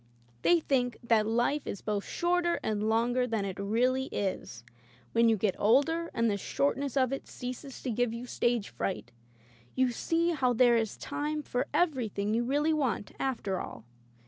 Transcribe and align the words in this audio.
They 0.41 0.59
think 0.59 0.97
that 1.03 1.27
life 1.27 1.67
is 1.67 1.81
both 1.83 2.05
shorter 2.05 2.59
and 2.63 2.89
longer 2.89 3.27
than 3.27 3.45
it 3.45 3.59
really 3.59 4.05
is. 4.05 4.63
When 5.11 5.29
you 5.29 5.37
get 5.37 5.55
older 5.59 6.09
and 6.11 6.27
the 6.27 6.37
short 6.37 6.75
ness 6.79 6.97
of 6.97 7.13
it 7.13 7.27
ceases 7.27 7.83
to 7.83 7.91
give 7.91 8.11
you 8.11 8.25
stage 8.25 8.69
fright, 8.69 9.11
you 9.75 9.91
see 9.91 10.31
how 10.31 10.53
there 10.53 10.75
is 10.75 10.97
time 10.97 11.43
for 11.43 11.67
everything 11.71 12.33
you 12.33 12.43
really 12.43 12.73
want, 12.73 13.11
after 13.19 13.61
all.' 13.61 13.85